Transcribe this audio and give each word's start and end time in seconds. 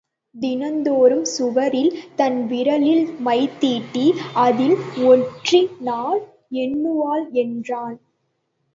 தினந்தோறும் 0.35 1.25
சுவரில் 1.25 1.91
தன் 2.15 2.47
விரலில் 2.47 3.05
மைதீட்டி 3.25 4.05
அதில் 4.41 4.77
ஒற்றி 5.09 5.61
நாள் 5.79 6.21
எண்ணுவாள் 6.57 7.25
என்றான். 7.33 7.97